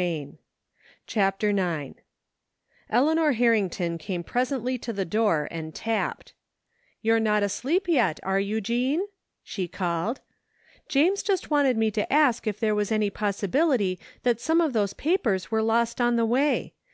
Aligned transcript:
110 0.00 0.38
CHAPTER 1.06 1.50
IX 1.50 2.00
Eleanor 2.88 3.32
Harrington 3.32 3.98
came 3.98 4.24
presently 4.24 4.78
to 4.78 4.94
the 4.94 5.04
door 5.04 5.46
and 5.50 5.74
tapped. 5.74 6.32
You're 7.02 7.20
not 7.20 7.42
asleep 7.42 7.86
yet, 7.86 8.18
are 8.22 8.40
you, 8.40 8.62
Jean?" 8.62 9.02
she 9.44 9.68
called. 9.68 10.22
James 10.88 11.22
just 11.22 11.50
wanted 11.50 11.76
me 11.76 11.90
to 11.90 12.10
ask 12.10 12.46
if 12.46 12.58
there 12.58 12.74
was 12.74 12.90
any 12.90 13.10
pos 13.10 13.42
sibility 13.42 13.98
that 14.22 14.40
some 14.40 14.62
of 14.62 14.72
those 14.72 14.94
papers 14.94 15.50
were 15.50 15.60
lost 15.60 16.00
on 16.00 16.16
the 16.16 16.24
way 16.24 16.72